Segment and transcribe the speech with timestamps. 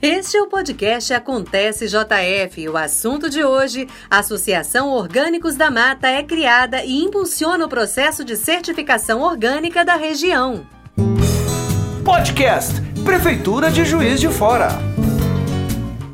[0.00, 2.68] Este é o podcast Acontece JF.
[2.68, 8.24] O assunto de hoje: a Associação Orgânicos da Mata é criada e impulsiona o processo
[8.24, 10.66] de certificação orgânica da região.
[12.04, 12.74] Podcast
[13.04, 14.68] Prefeitura de Juiz de Fora.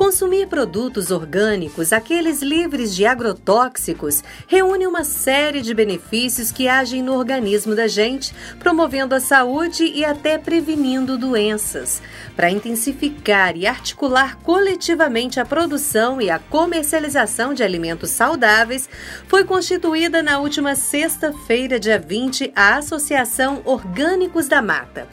[0.00, 7.12] Consumir produtos orgânicos, aqueles livres de agrotóxicos, reúne uma série de benefícios que agem no
[7.12, 12.00] organismo da gente, promovendo a saúde e até prevenindo doenças.
[12.34, 18.88] Para intensificar e articular coletivamente a produção e a comercialização de alimentos saudáveis,
[19.28, 25.06] foi constituída na última sexta-feira, dia 20, a Associação Orgânicos da Mata.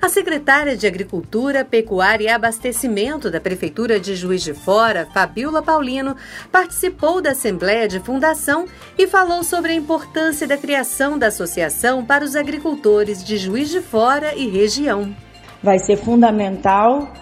[0.00, 6.16] A secretária de Agricultura, Pecuária e Abastecimento da Prefeitura de Juiz de Fora, Fabiola Paulino,
[6.52, 12.24] participou da Assembleia de Fundação e falou sobre a importância da criação da associação para
[12.24, 15.14] os agricultores de Juiz de Fora e região.
[15.62, 17.12] Vai ser fundamental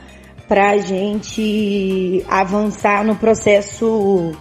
[0.46, 4.32] para a gente avançar no processo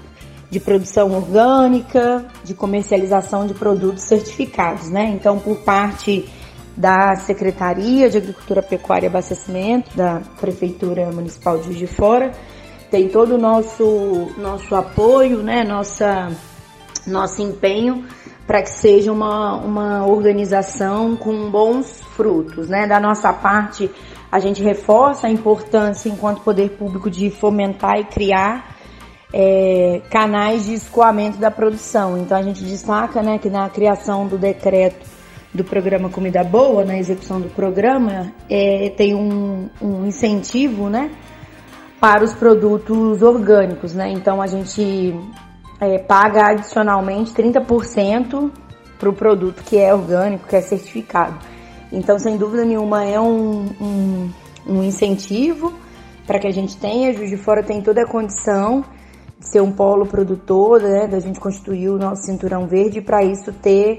[0.49, 5.05] de produção orgânica, de comercialização de produtos certificados, né?
[5.15, 6.27] Então, por parte
[6.75, 12.31] da Secretaria de Agricultura, Pecuária e Abastecimento da Prefeitura Municipal de Juiz de Fora.
[12.89, 16.31] Tem todo o nosso, nosso apoio, né, nossa,
[17.05, 18.05] nosso empenho
[18.49, 22.67] para que seja uma, uma organização com bons frutos.
[22.67, 22.87] Né?
[22.87, 23.91] Da nossa parte,
[24.31, 28.75] a gente reforça a importância, enquanto poder público, de fomentar e criar
[29.31, 32.17] é, canais de escoamento da produção.
[32.17, 35.05] Então, a gente destaca né, que na criação do decreto
[35.53, 41.11] do programa Comida Boa, na execução do programa, é, tem um, um incentivo, né,
[41.99, 44.09] para os produtos orgânicos, né?
[44.11, 45.13] Então a gente
[45.79, 48.51] é, paga adicionalmente 30%
[48.97, 51.37] para o produto que é orgânico, que é certificado.
[51.91, 54.29] Então, sem dúvida nenhuma, é um, um,
[54.67, 55.73] um incentivo
[56.27, 57.13] para que a gente tenha.
[57.13, 58.83] Juiz de Fora tem toda a condição
[59.39, 63.51] de ser um polo produtor, né, da gente constituir o nosso cinturão verde, para isso
[63.53, 63.97] ter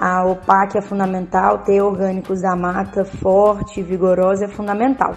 [0.00, 5.16] a OPAC é fundamental, ter orgânicos da mata forte, vigorosa é fundamental.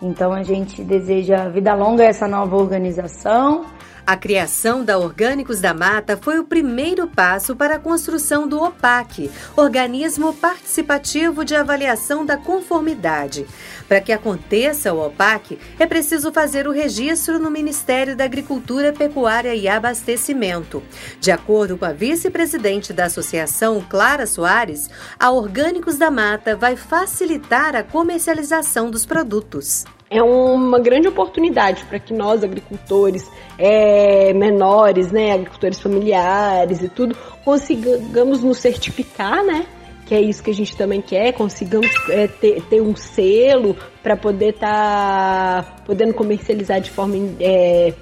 [0.00, 3.64] Então a gente deseja vida longa a essa nova organização
[4.06, 9.28] a criação da Orgânicos da Mata foi o primeiro passo para a construção do OPAC,
[9.56, 13.44] Organismo Participativo de Avaliação da Conformidade.
[13.88, 19.54] Para que aconteça o OPAC, é preciso fazer o registro no Ministério da Agricultura, Pecuária
[19.56, 20.82] e Abastecimento.
[21.20, 27.74] De acordo com a vice-presidente da associação, Clara Soares, a Orgânicos da Mata vai facilitar
[27.74, 33.28] a comercialização dos produtos é uma grande oportunidade para que nós, agricultores
[33.58, 39.66] é, menores, né, agricultores familiares e tudo, consigamos nos certificar, né?
[40.06, 44.16] Que é isso que a gente também quer, consigamos é, ter, ter, um selo para
[44.16, 47.92] poder estar tá podendo comercializar de forma, é,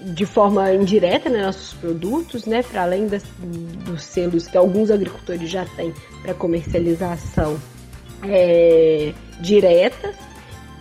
[0.00, 2.64] de forma indireta né, nossos produtos, né?
[2.64, 7.56] Para além das, dos selos que alguns agricultores já têm para comercialização
[8.24, 10.12] é, direta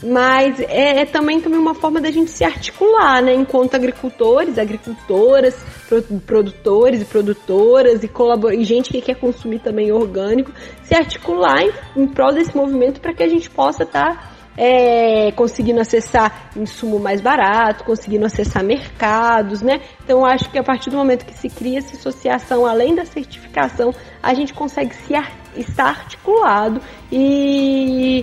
[0.04, 3.34] mas é, é, também, também uma forma da gente se articular, né?
[3.34, 5.56] Enquanto agricultores, agricultoras,
[6.26, 8.10] produtores e produtoras e,
[8.58, 10.52] e gente que quer consumir também orgânico,
[10.84, 15.32] se articular em, em prol desse movimento para que a gente possa estar tá, é,
[15.34, 19.82] conseguindo acessar insumo mais barato, conseguindo acessar mercados, né?
[20.04, 23.94] Então acho que a partir do momento que se cria essa associação, além da certificação,
[24.22, 28.21] a gente consegue se ar estar articulado e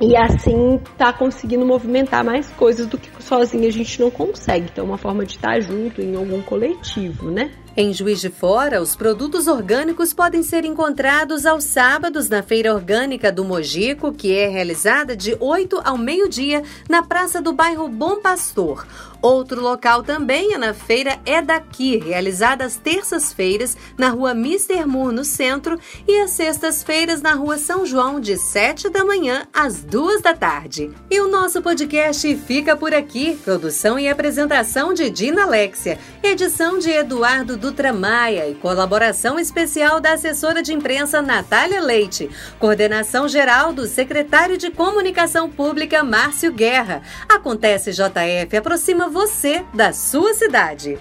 [0.00, 4.68] e assim tá conseguindo movimentar mais coisas do que sozinho a gente não consegue.
[4.70, 7.50] Então, é uma forma de estar junto em algum coletivo, né?
[7.78, 13.30] Em Juiz de Fora, os produtos orgânicos podem ser encontrados aos sábados na Feira Orgânica
[13.30, 18.86] do Mojico, que é realizada de 8 ao meio-dia na Praça do Bairro Bom Pastor.
[19.20, 25.14] Outro local também é na Feira É Daqui, realizada às terças-feiras na Rua Mister Moore,
[25.14, 30.22] no centro, e às sextas-feiras na Rua São João, de 7 da manhã às 2
[30.22, 30.90] da tarde.
[31.10, 33.36] E o nosso podcast fica por aqui.
[33.44, 40.12] Produção e apresentação de Dina Alexia, edição de Eduardo Dutra Maia e colaboração especial da
[40.12, 42.30] assessora de imprensa Natália Leite.
[42.60, 47.02] Coordenação geral do secretário de Comunicação Pública Márcio Guerra.
[47.28, 50.96] Acontece JF aproxima você da sua cidade.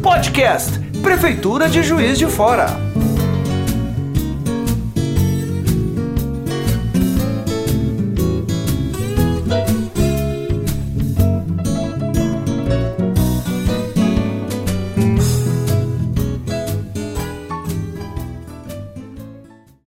[0.00, 2.93] Podcast Prefeitura de Juiz de Fora.